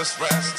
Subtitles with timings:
[0.00, 0.49] just rest.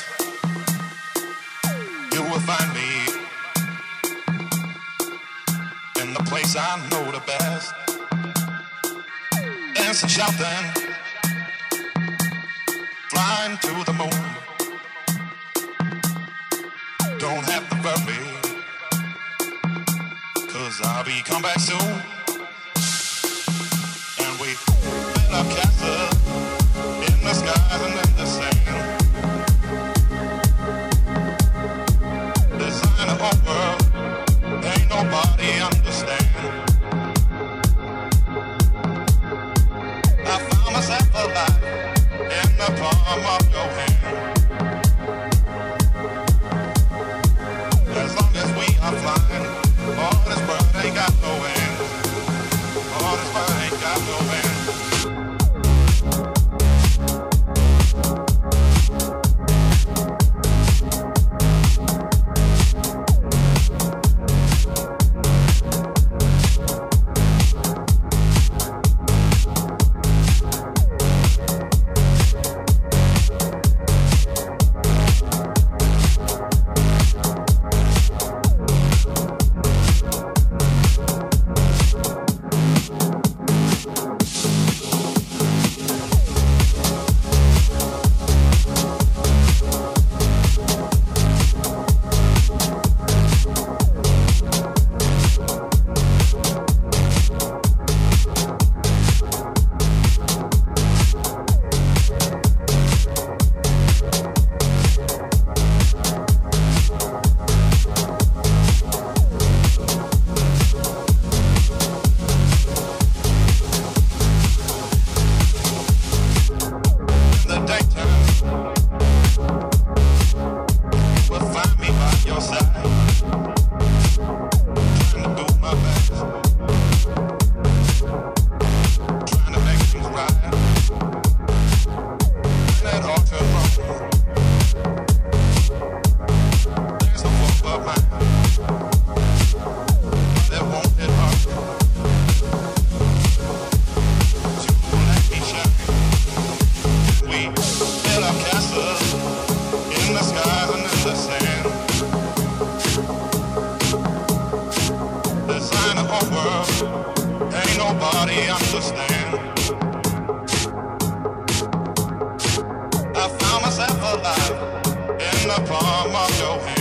[165.41, 166.80] slap on my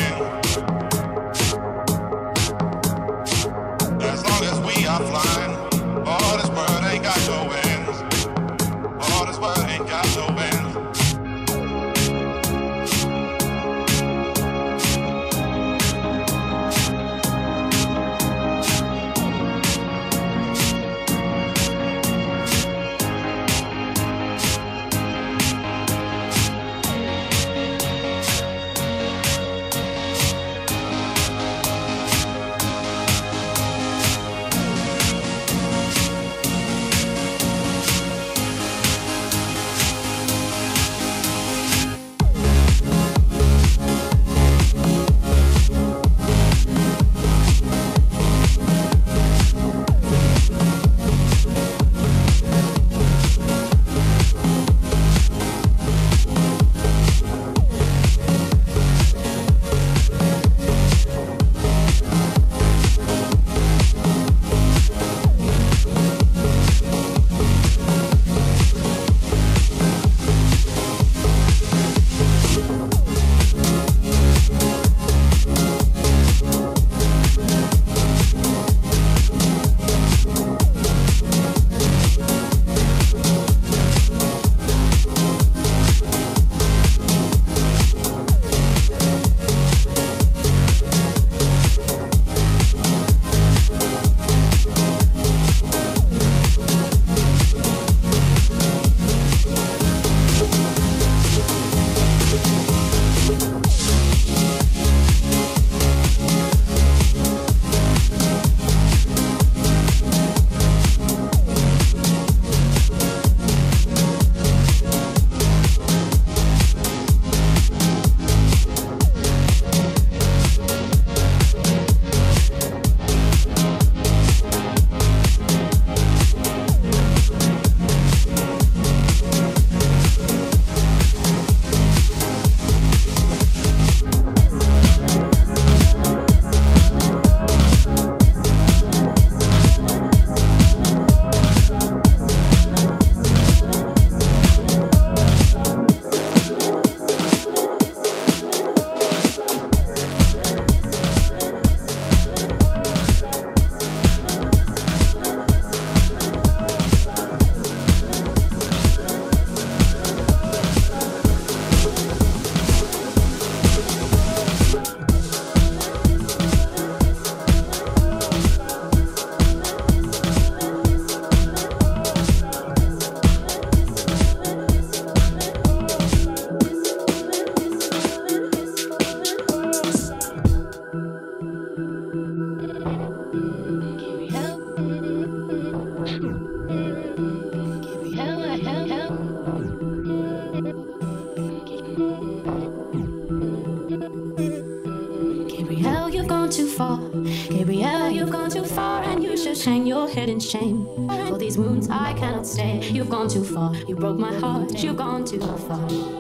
[200.41, 200.87] shame.
[201.29, 202.81] For these wounds I cannot stay.
[202.91, 203.75] You've gone too far.
[203.87, 204.83] You broke my heart.
[204.83, 206.20] You've gone too far.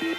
[0.00, 0.18] Beep.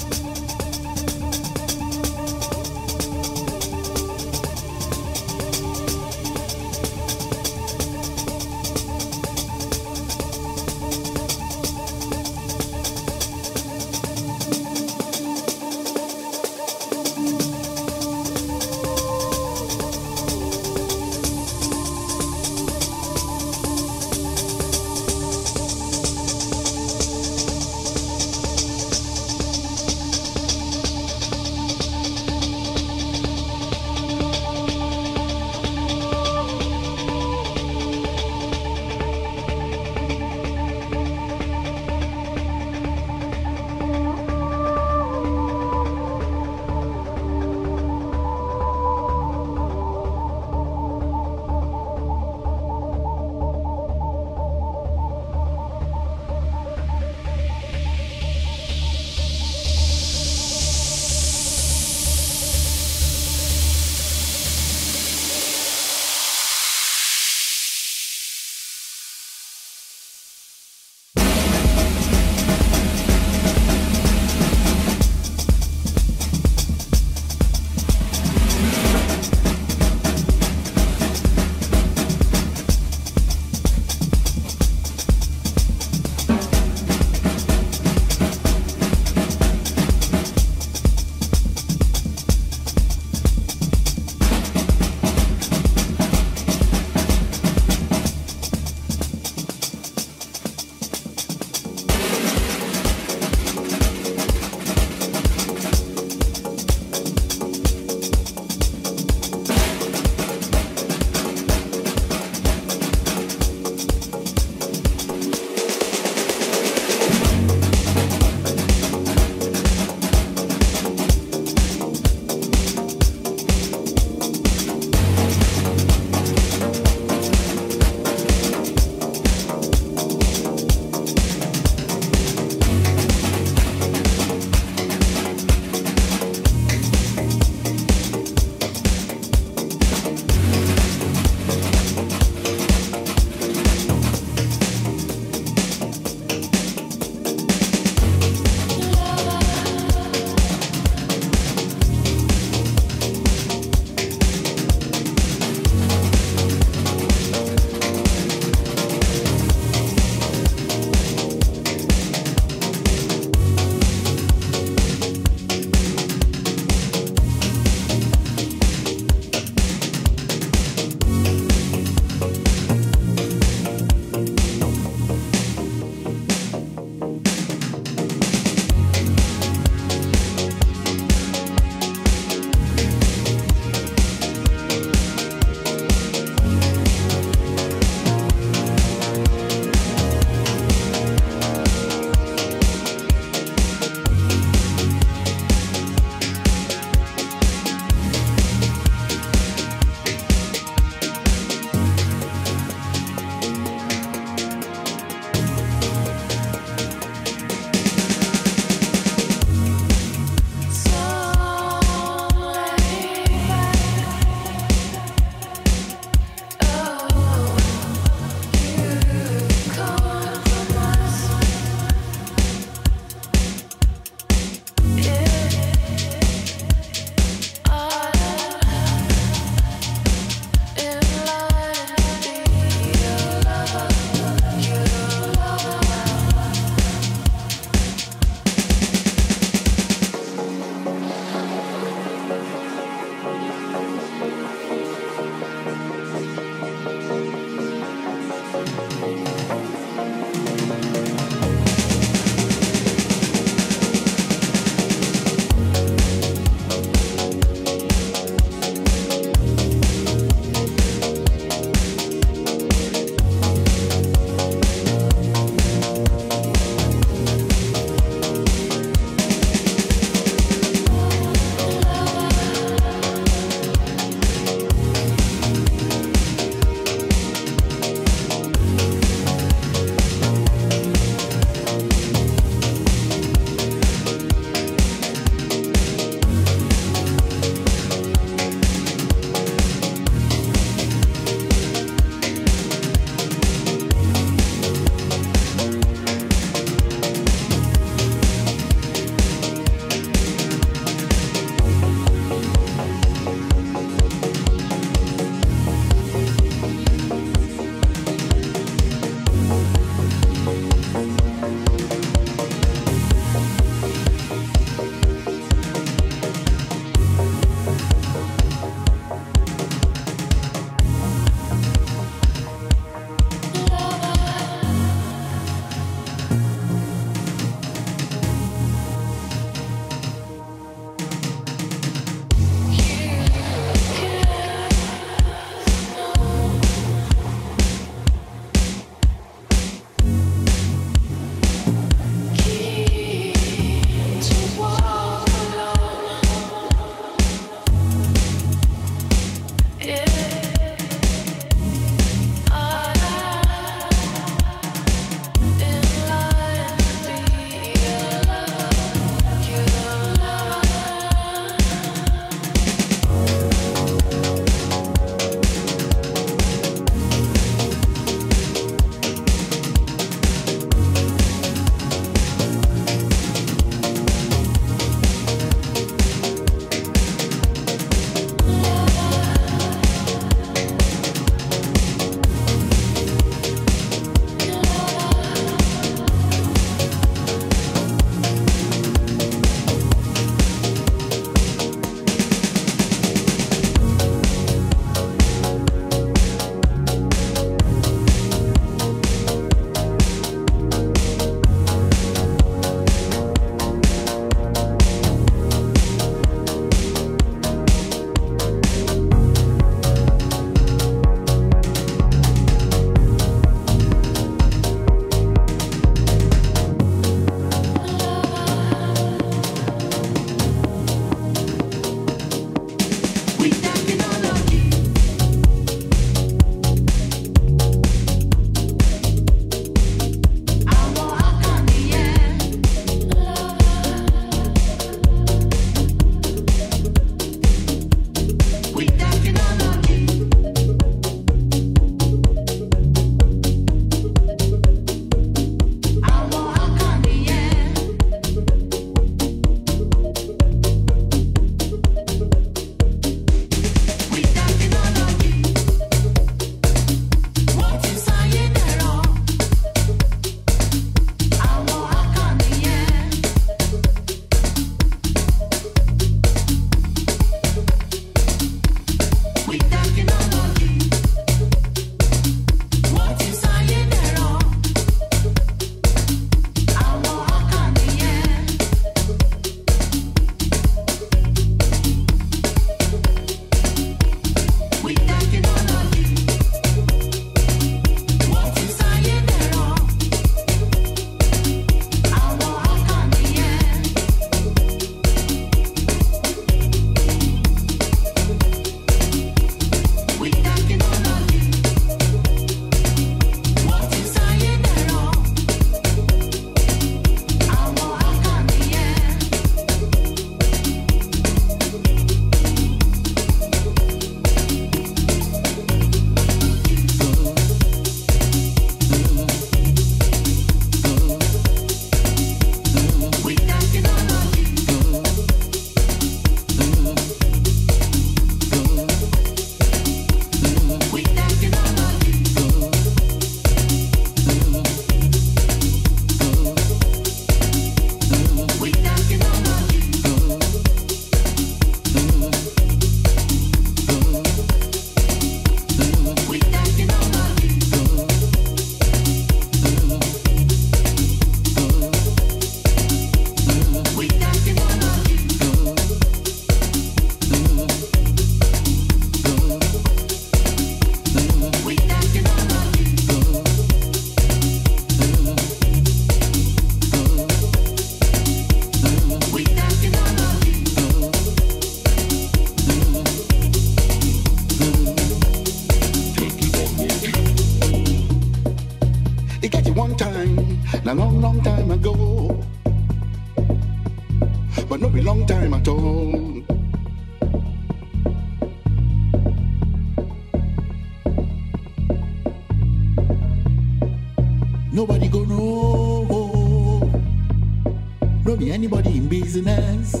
[598.61, 600.00] Anybody in business.